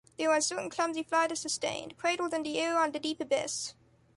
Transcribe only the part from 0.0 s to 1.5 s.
Their uncertain, clumsy flight is